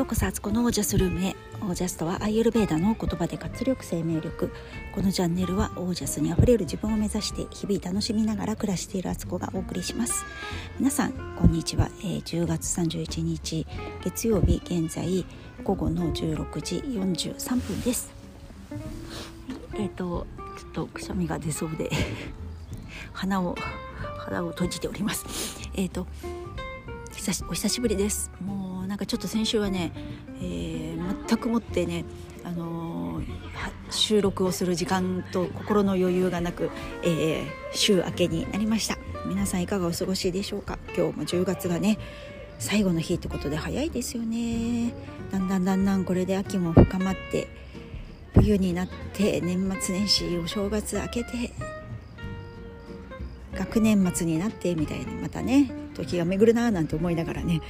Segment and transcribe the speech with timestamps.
[0.00, 1.36] ようこそあつこのオージャスルームへ。
[1.60, 4.50] オージャスとはアイユルベーダの言葉で活力生命力。
[4.94, 10.24] このチャンネルはオージャスにあふれる自分を目指して日々楽しみながら暮らしているあつこがお送りします。
[10.78, 13.66] 皆さんこんにちは、えー、10月31日
[14.02, 15.26] 月曜日現在
[15.64, 18.10] 午後の16時43分です。
[19.74, 20.26] えっ、ー、と
[20.58, 21.90] ちょっとくしゃみが出そうで
[23.12, 23.54] 鼻を
[24.20, 25.26] 鼻を閉じております。
[25.74, 26.06] えっ、ー、と
[27.20, 28.30] 久しお久しぶりです。
[28.40, 29.92] もうなんかちょっと先週はね、
[30.40, 32.06] えー、全くもってね
[32.44, 33.24] あのー、
[33.90, 36.70] 収録をする時間と心の余裕がなく、
[37.02, 38.96] えー、週明けになりました。
[39.26, 40.78] 皆さんいかがお過ごしでしょうか？
[40.96, 41.98] 今日も10月がね
[42.58, 44.94] 最後の日ってことで早いですよね。
[45.30, 47.48] だんだんだんだんこれで秋も深まって
[48.32, 51.52] 冬になって年末年始お正月明けて
[53.54, 55.70] 学年末になってみたいにまたね
[56.04, 57.60] 時が巡るなーなんて思いながらね。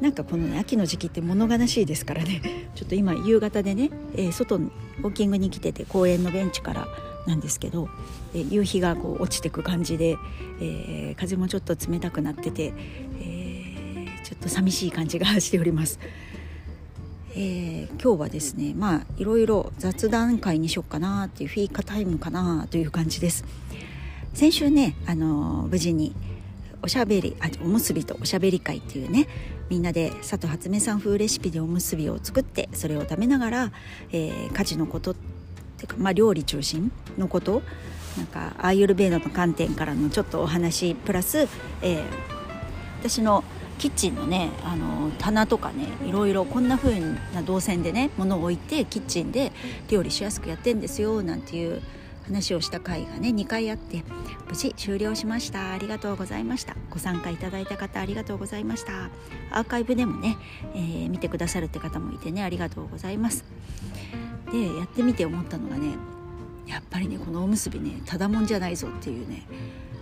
[0.00, 2.42] なんかこの、ね、秋の時期って物悲しいですからね。
[2.74, 6.88] ちょっと今夕方でね、えー、外にウォーキングに来てて公園のベンチから
[7.26, 7.88] なんですけど、
[8.34, 10.16] えー、夕日がこう落ちてく感じで、
[10.60, 12.72] えー、風もちょっと冷たくなってて、
[13.20, 15.98] えー、ちょっと寂しい感じがしております。
[17.36, 23.44] えー、今日はですねまあいろいろ雑談会にしようかなっていうフィーカタイムかなという感じです。
[24.34, 26.14] 先週ねあの、無事に
[26.84, 29.26] おしゃべりあおむすびとおしゃべり会っていうね
[29.70, 33.72] みんなで佐藤初音さん風レシピでおむすびを作ってそれを食べながら、
[34.12, 37.62] えー、家事のことっていうか、まあ、料理中心のこと
[38.18, 41.48] なんかアーユルベードの観点からのちょっとお話プラス、
[41.80, 42.04] えー、
[43.00, 43.44] 私の
[43.78, 47.00] キッチンのねあの棚とかねいろいろこんな風
[47.34, 49.52] な動線でね物を置いてキッチンで
[49.88, 51.80] 料理しやすくやってんですよなんていう
[52.24, 54.02] 話をした回がね2回あって
[54.48, 55.72] 無事終了しました。
[55.72, 56.76] ありがとうございました。
[56.90, 59.10] ご参加いただいた方ありがとうございました。
[59.50, 60.36] アーカイブでもね、
[60.74, 63.44] えー、見てくださるって方もいてねありがとうございます。
[64.50, 65.96] でやってみて思ったのがね
[66.66, 69.46] やっぱりねこのおむすびねただもんじゃないぞっていうね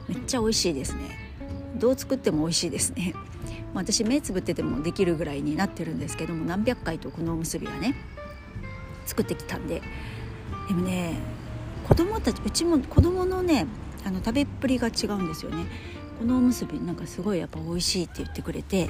[0.08, 1.18] めっちゃ美味しいですね。
[1.76, 3.14] どう作っても美味しいですね。
[3.74, 7.94] 私目つぶっててもできるぐらいになってるんですけども何百回とこのおむすびはね
[9.06, 9.82] 作ってきたんで。
[10.68, 11.14] でもね
[11.86, 13.66] 子供たちうちも子供のね
[14.04, 15.66] あの食べっぷりが違うんですよね。
[16.18, 18.88] このおむすびなんかすごいやっぱ美味しいって言ってくれて、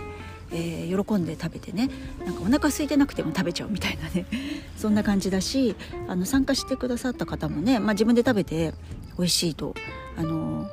[0.51, 1.91] えー、喜んで食べてね。
[2.25, 4.27] なんかお腹空いてなくても食べちゃうみたいなね。
[4.77, 5.77] そんな感じだし
[6.09, 8.75] あの参加してくださった方もね、まあ、自分で食べて
[9.17, 9.75] 美味しいと
[10.17, 10.69] あの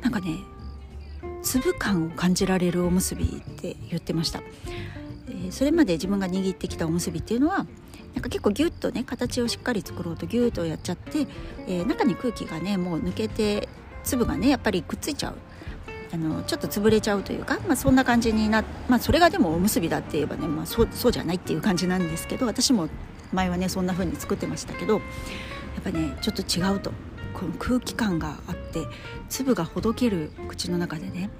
[0.00, 0.38] なんかね
[1.42, 4.42] 粒感を感じられるおむすびって言ってました、
[5.28, 7.66] えー、それまで自分が握ってきたおむすびっていうのは
[8.14, 11.26] なんか結構ギュッとね形をしっかり作ろうとギュッとやっちゃって、
[11.66, 13.68] えー、中に空気がねもう抜けて
[14.04, 15.34] 粒がねやっぱりくっついちゃう。
[16.14, 22.90] あのちょっと潰れちゃうというか、まあ、そんな感じになまあそれがでもおむすびだって言えばね、まあ、そうそうじゃないっていう感じなんですけど私も
[23.32, 26.92] 前はねそんな風に作ってましたけどやっぱねちょっと違うと。
[27.32, 28.86] この空気感があって
[29.28, 31.30] 粒がほどける口の中でね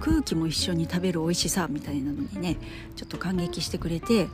[0.00, 2.56] 空気も一緒に食べる美味しさみたいなのにね
[2.96, 4.28] ちょっと感激してくれて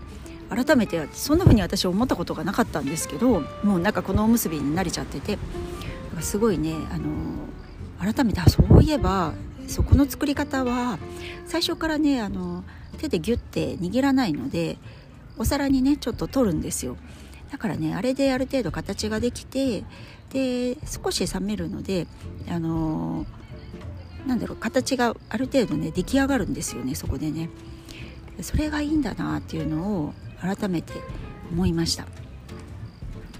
[0.48, 5.38] 改めてそんな風に私思ったことがなかったんですけどもうなんかこのおむすびに慣れちゃってて
[6.20, 9.32] すごいねあの改めてそういえば
[9.66, 10.98] そこの作り方は
[11.46, 12.64] 最初からねあの
[12.98, 14.78] 手でギュッて握らないので
[15.36, 16.96] お皿にねちょっと取るんですよ。
[17.50, 19.84] だからねあれである程度形ができて
[20.30, 22.06] で少し冷めるので
[22.48, 23.26] あの
[24.26, 27.48] なんだろう形がある程度ね出来上がるんですよねそこでね。
[28.42, 30.94] それがいいんだなっていうのを改めて
[31.50, 32.06] 思いました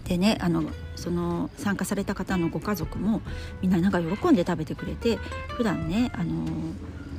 [0.04, 0.64] でねあの
[0.94, 3.20] その参加された方のご家族も
[3.60, 5.16] みんななんか喜んで食べてくれて
[5.56, 6.44] 普段ねあの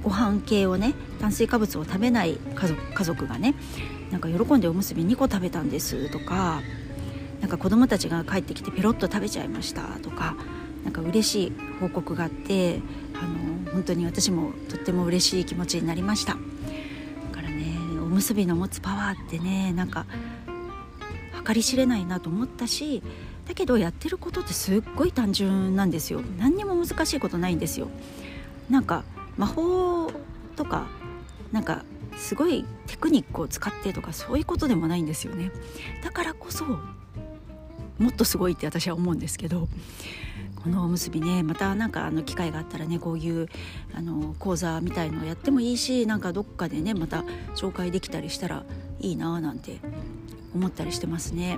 [0.01, 3.55] ご飯系をね炭水化物を食べない家族家族がね
[4.11, 6.61] なんか喜んでおむすび2個食べたんですとか
[7.41, 10.35] なんか子供たちが帰ってきてペロッと食べちゃいましたとか
[10.83, 12.81] なんか嬉しい報告があって
[13.13, 13.25] あ
[13.67, 16.37] の本当に私もとっても嬉しい気持ちになりました。
[18.17, 20.07] むすびの持つパワーってねなんか
[21.45, 23.03] 計り知れないなと思ったし
[23.47, 26.21] だけどやってることってすっごい単純なんですよ。
[26.39, 27.89] 何にも難しいことないんですよ。
[28.71, 29.03] なんか
[29.37, 30.11] 魔法
[30.55, 30.87] とか
[31.51, 31.85] なんか
[32.17, 35.51] すごいテクニックを使ってとかそういうことでもないんですよね。
[36.03, 36.79] だからこそも
[38.09, 39.69] っとすごいって私は思うんですけど
[40.67, 41.43] このおむすびね。
[41.43, 43.47] また何かあの機会があったらねこういう
[43.93, 47.23] あの講座みたいのをやってもいいしなんかどっかでねまた
[47.55, 48.65] 紹介できたりしたら
[48.99, 49.79] いいなーなんて
[50.53, 51.57] 思ったりしてますね。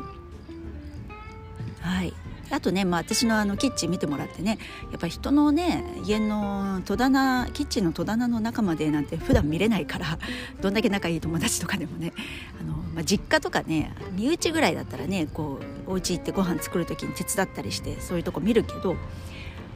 [1.82, 2.14] はい。
[2.52, 4.60] あとね、まあ、私のあのキッチン見てもらってね
[4.92, 10.18] やっぱり人のね家の戸棚キッチンの戸棚の中までなんて普段見れないから
[10.60, 12.12] どんだけ仲いい友達とかでもね
[12.60, 18.96] あの、まあ、実家とかね身内ぐらいだったらねこうお家行ってご飯作る時に手伝ったりしてそういうとこ見るけど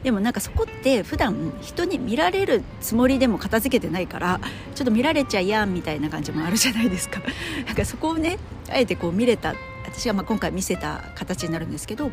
[0.04, 4.38] でもなんかそこって普段人に見られるつもりでも片付けてないから
[4.74, 7.22] ちょっと見られちゃいやんみたいな感じもあるじゃないですか。
[7.66, 8.38] なんかそこをね
[8.68, 9.54] あえてこう見れた
[9.86, 12.10] 私がまあ今回見せた形になるんですけど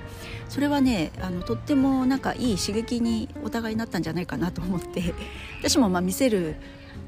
[0.48, 5.14] それはねあのとってもなんかいい刺激にお互いになったんじゃないかなと思って
[5.60, 6.56] 私もまあ見せる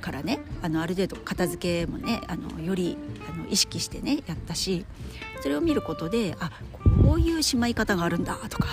[0.01, 2.97] からねあのある程度片付けもねあのより
[3.29, 4.85] あの意識してねやったし
[5.41, 8.67] それを見ることであここういうしまい方があるんだとか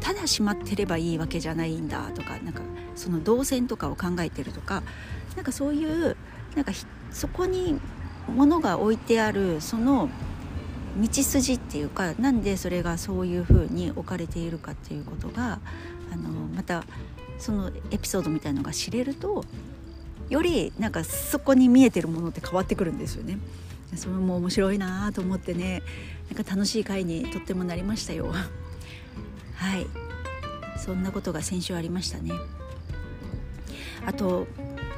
[0.00, 2.62] ただしまってればいいわけじゃないんだとかなんか
[2.96, 4.82] その動線とかを考えてるとか
[5.36, 6.16] なんかそういう
[6.56, 6.72] なんか
[7.10, 7.80] そこに
[8.28, 10.08] 物が置いてあるその
[11.00, 15.60] 道筋っていうかなんでそれがそういうふうに置かれているかっていうことが
[16.12, 16.84] あのまた
[17.38, 19.44] そのエピソードみたいのが知れると
[20.28, 23.38] よりなんかそこに見えてるものって変わってくるんですよね。
[23.94, 25.82] それも面白いなと思ってね
[26.32, 28.32] なんか楽しい回にとってもなりましたよ。
[29.54, 29.86] はい
[30.78, 32.32] そんなことが先週ありましたね。
[34.04, 34.46] あと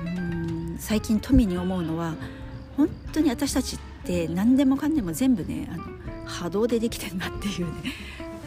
[0.05, 2.15] うん最近富に思うのは
[2.77, 5.85] 本当に私たちって何でもかんでも全部ねあの
[6.25, 7.93] 波動でできてるなっていうね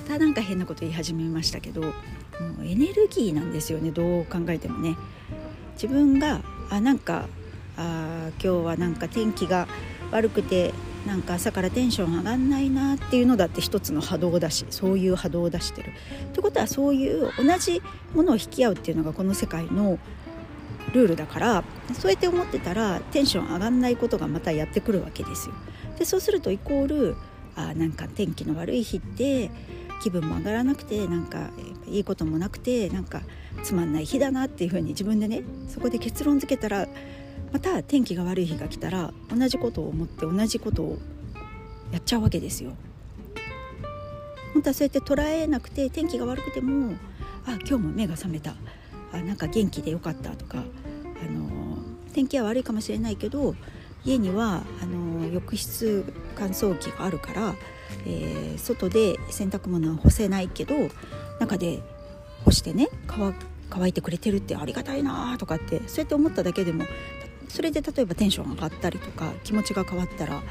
[0.07, 1.89] またなんか変なこと言い始めましたけども
[2.61, 4.95] うエネルギーなんですよねどう考えてもね。
[5.73, 6.41] 自分が
[6.71, 7.27] あなんか
[7.77, 9.67] あ今日はなんか天気が
[10.11, 10.73] 悪くて
[11.05, 15.93] なんか朝からテンション上がんないなっていうのだって一つの波動だしそういう波動を出してる。
[16.33, 17.81] ということはそういう同じ
[18.13, 19.97] ものを引き合うっていうのがこの世界の
[20.93, 21.63] ルールだから
[21.93, 25.55] そうやって思ってたらテンション上がんないことがまたやってくるわけですよ。
[25.97, 27.15] でそうするとイコール
[27.55, 29.49] あなんか天気の悪い日って
[30.03, 31.49] 気分も上がらなくてなんか
[31.87, 33.21] いいこともなくてなんか
[33.63, 36.87] つまんない日だなっていうふうに自分でねそこで結論付けたら
[37.51, 40.97] また天気が悪い日が来たら同じことを思って同じことを
[41.91, 42.71] やっちゃうわけですよ。
[44.53, 46.93] 本当はそうやって捉えなくて天気が悪くても
[47.45, 48.55] あ今日も目が覚めた
[49.13, 50.61] あなんか元気でよかったとか、あ
[51.31, 51.77] の
[52.13, 53.55] 天気は悪いかもしれないけど
[54.03, 56.03] 家にはあの浴室
[56.35, 57.55] 乾燥機があるから、
[58.05, 60.75] えー、外で洗濯物は干せないけど
[61.39, 61.81] 中で
[62.43, 63.35] 干してね乾
[63.69, 66.85] 乾いてくれてるってありがたいなとかってそうやって思っただけでも
[67.47, 70.41] それで例えばテンション上がったりとか気持ちが変わったら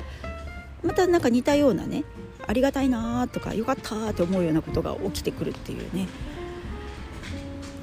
[0.82, 2.04] またなんか似たようなね
[2.46, 6.06] ありがたいなとかよかったって思うようなことが起きてくるっていうね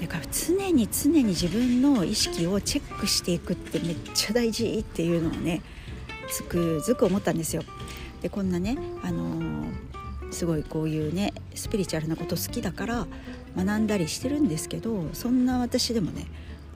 [0.02, 5.62] だから常に常に自分の意識をチェックしていくってめっちゃ大事っていうのをね
[6.30, 7.64] つくづく思ったんですよ。
[8.22, 9.72] でこんなね、あのー、
[10.32, 13.08] すごいこういうねスピリチュアルなこと好きだから
[13.56, 16.26] 学んだりしてるんですけどそんな私でもね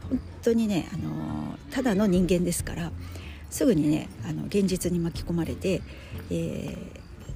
[0.09, 2.91] 本当にね、あの、ただの人間ですから
[3.49, 5.81] すぐにねあの現実に巻き込まれて、
[6.29, 6.77] え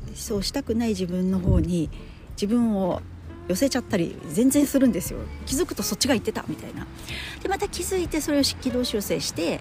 [0.08, 1.90] ー、そうしたくない自分の方に
[2.32, 3.02] 自分を
[3.48, 5.20] 寄せちゃったり全然するんですよ。
[5.46, 6.88] 気づくとそっちが言ってたみたいな。
[7.42, 9.60] でまた気づいてそれを軌道修正して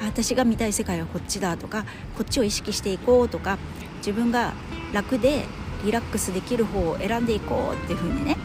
[0.00, 1.84] 私が見たい世界はこっちだとか
[2.16, 3.58] こっちを意識していこうとか
[3.98, 4.52] 自分が
[4.92, 5.44] 楽で
[5.84, 8.36] リラックスできる方を選んでいこうっていう風にね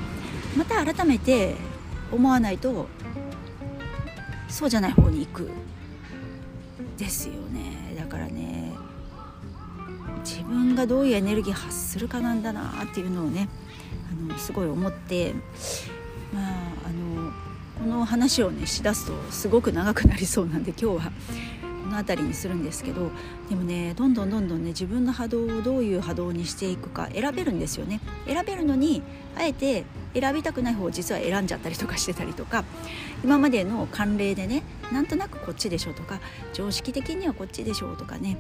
[0.58, 1.56] また改めて
[2.12, 2.88] 思わないと
[4.48, 5.50] そうじゃない方に行く。
[6.98, 7.96] ですよね。
[7.98, 8.74] だからね
[10.24, 13.50] 自分がどういうエネルギー発するかなんだなっていうのをね
[14.30, 15.34] あのすごい思って
[16.34, 16.44] まあ
[16.86, 17.32] あの
[17.80, 21.12] この話をねしだすとすごく長くなりそうなんで今日は
[21.88, 23.10] の辺りにするんですけど
[23.50, 28.02] でもねどんどんどんどんね自分の波動をどういう波動にしていくか選べるんですよね。
[28.26, 29.02] 選べるのに
[29.36, 32.64] あえて選びたくない方を実は選んじゃったりとかしてたりとか
[33.24, 36.20] 今までの慣例でねなんとなくこっちでしょとか
[36.54, 38.38] 常識的にはこっちでしょうとかね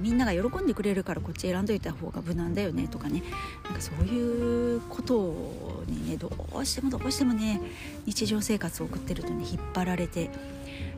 [0.00, 3.22] みんなが喜んでくれるからこっち選んどいた方が無難だよねとかね
[3.64, 7.60] なんかそういうことをねどうしてもどうしてもね
[8.06, 10.30] 日常生活を送ってるとね引っ張られて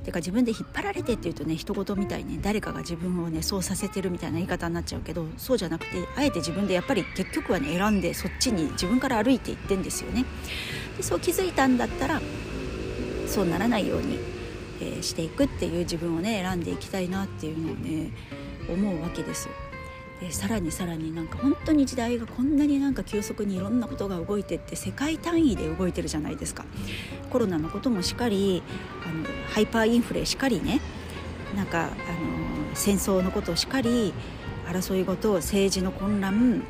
[0.04, 10.24] てか自分で引っ張られてっていうとね人事みたいに、ね、誰かが自分をねそうさせてるみたいな言い方になっちゃうけどそうじゃなくてあえて自分でやっぱり結局はね選んでそっちに自分から歩いていってんですよね。
[10.96, 12.20] でそう気づいたんだったら
[13.26, 14.18] そうならないように、
[14.80, 18.10] えー、していくっていう自分をね選んでいきたいなっていうのをね
[18.70, 19.48] 思うわけです
[20.24, 26.64] でさらにさらになんか本当に時代がこんなになんか急速にいろんなことが動いてって世界単位で動いてるじゃないですか
[27.30, 28.62] コロナのこともしっかり
[29.06, 30.80] あのハイパーインフレしっかりね
[31.54, 31.92] なんかあの
[32.74, 34.14] 戦争のことをしっかり
[34.66, 36.62] 争い事政治の混乱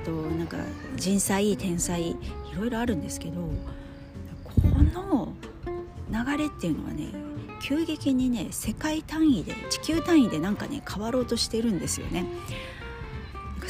[0.00, 0.58] あとなんか
[0.94, 2.16] 人災天災い
[2.56, 3.50] ろいろあるんですけど
[4.44, 4.60] こ
[4.94, 5.32] の
[6.08, 7.08] 流れっていうのはね
[7.60, 12.24] 急激にね世界単位で地球単位でなんかね変わろうとしてるんですよね。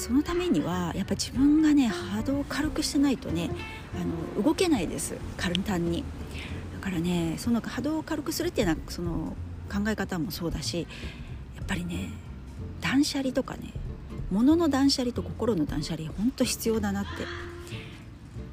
[0.06, 3.50] そのためにはやっぱ自分がね波動を軽くしてないとね
[4.00, 6.04] あの動けないです簡単に。
[6.74, 9.36] だからねその波動を軽くするっていうのはその
[9.68, 10.86] 考え方もそうだし
[11.56, 12.10] やっぱりね
[12.80, 13.72] 断捨離とかね
[14.30, 17.04] 物の断捨離と心の断捨離ほんと必要だなっ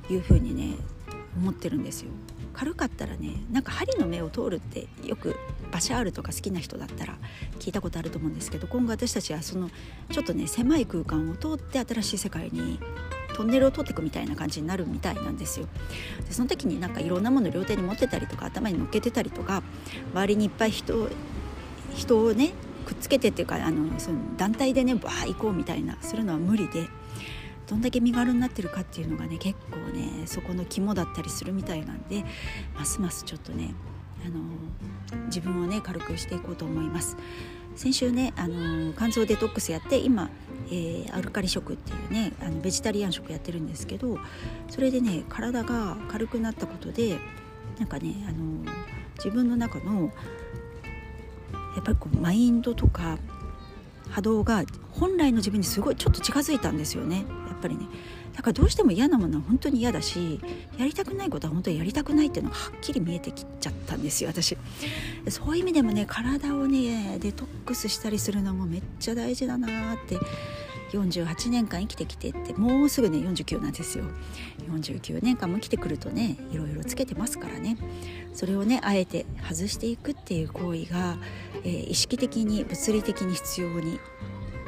[0.08, 0.76] ていうふうにね
[1.38, 2.12] 思ってるんですよ。
[2.54, 5.36] 軽かったらねなんか針の目を通るってよく
[5.72, 7.18] バシャールとか好きな人だったら
[7.60, 9.72] 聞いたことあると思うんですけど今後私たちはその
[10.12, 12.80] ちょっとね狭い空間を通って新しい世界に
[13.36, 15.68] トンネルを通っていくみたいな感じになるみたいなんですよ。
[16.28, 19.64] でその時になんかいろんなもの両手に持ってたりとか頭に乗っけてたりとか
[20.14, 21.10] 周りにいっぱい人
[21.96, 22.52] 人をね
[22.86, 26.88] くっつけてっていうかあのその団体でねバー行こうみたいなするのは無理で
[27.68, 32.26] どんだけ身軽になってるかっていうのがね結構ねそこの肝だったりするみたいなんで
[32.76, 33.74] ますますちょっとね
[34.26, 34.42] あの
[35.28, 37.18] 自分をね軽くしていこうと思います。
[37.76, 40.30] 先週ねあの肝臓デトックスやって今、
[40.68, 44.20] えー、アルカリ食っていうねあのベジタリアン食やってるんですけど
[44.70, 47.18] それでね体が軽くなったことで
[47.80, 48.72] なんかねあの
[49.18, 50.12] 自分の中の
[51.76, 53.18] やっぱりこうマインドとか
[54.10, 57.26] 波動が本来の自分にすごいちょっと近づいたんですよね。
[57.64, 57.88] ぱりね
[58.36, 60.40] だからどうしても嫌なものは本当に嫌だし
[60.78, 64.58] やりたくないことは本当にやりたくないっていうのがはっきり見えてきちゃったんですよ私。
[65.30, 70.18] そういう意味でもね体をねデトックスしたりするのもめっちゃ大事だなって
[70.98, 74.06] 48年間生きてきてってもうすぐね49なんですよ。
[74.68, 77.78] 49年間も生きてくるとねいろいろつけてますからね。
[78.34, 81.18] それをねあえて外していくっていう行為が、
[81.64, 84.00] えー、意識的に物理的に必要に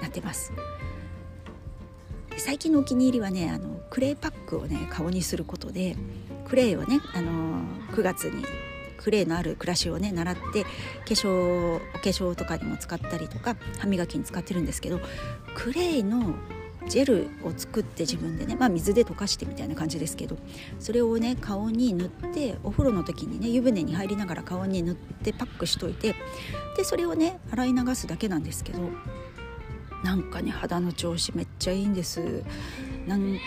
[0.01, 0.51] なってます。
[2.37, 5.95] 最近のお気に入りはねあのクレイパックをね顔にすることで
[6.47, 7.61] クレイをね、あの
[7.93, 8.45] 9月に
[8.97, 10.69] クレイのある暮らしをね習って化
[11.07, 14.99] 粧お化粧とかにも使ったりとか歯磨きに使ってるんですけど
[15.55, 16.35] クレイの
[16.87, 20.37] ジェルを作って自分でね、まあ、水で溶かしてみたいな感じですけど
[20.79, 26.15] それをね顔に塗ってお風呂の時にね湯船に入りながら顔に塗ってパックしといて
[26.77, 28.89] でそれをね洗い流すだけなんですけど
[30.03, 32.43] なんかね肌の調子めちゃいいんです。
[33.07, 33.39] なん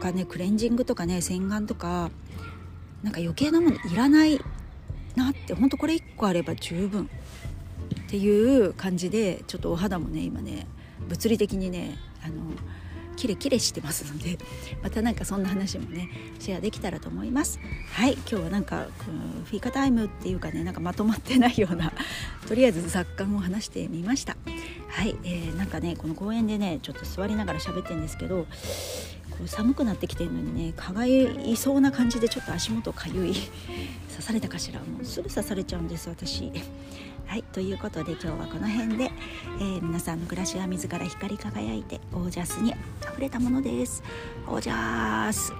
[0.00, 2.10] かねクレンジングとかね洗顔とか
[3.02, 4.40] なんか余計なものいらない
[5.14, 7.08] なってほんとこれ1個あれば十分。
[8.08, 10.66] っていう感じでちょっとお肌もね今ね
[11.08, 12.34] 物理的にねあの
[13.16, 14.38] キレキレしてますので
[14.82, 17.58] またなんかそんな話もねシェアできたらと思います。
[17.92, 18.86] はい今日はなんか
[19.44, 21.92] フィーカタイムっていうかねなんかまとまってないような
[22.48, 24.36] とりあえず雑感を話してみました。
[24.92, 28.46] はい、えー、なんかねこの公園でねちょっと座りながら喋ってるんですけど
[29.30, 33.32] こう寒くなってきてるのにね蚊がいそうな感じでちょっと足元かゆい
[34.10, 34.80] 刺されたかしら。
[34.80, 36.52] もうすぐ刺されちゃうんです私。
[37.26, 39.10] はいということで今日はこの辺で、
[39.58, 44.02] えー、皆さんの暮らしは自ら光り輝いてオージャスにあふれたものです。
[44.46, 45.54] オージャス、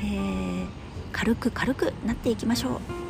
[0.00, 0.66] えー、
[1.10, 3.07] 軽く軽くなっていきましょう。